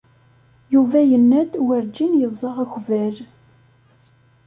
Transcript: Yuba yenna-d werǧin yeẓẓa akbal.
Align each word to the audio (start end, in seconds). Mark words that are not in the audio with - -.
Yuba 0.73 0.99
yenna-d 1.11 1.53
werǧin 1.65 2.13
yeẓẓa 2.21 2.51
akbal. 2.63 3.15